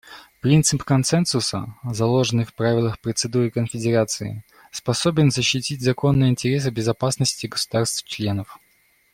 Принцип 0.41 0.83
консенсуса, 0.83 1.75
заложенный 1.83 2.45
в 2.45 2.55
правилах 2.55 2.99
процедуры 2.99 3.51
Конференции, 3.51 4.43
способен 4.71 5.29
защитить 5.29 5.83
законные 5.83 6.31
интересы 6.31 6.71
безопасности 6.71 7.45
государств-членов. 7.45 8.57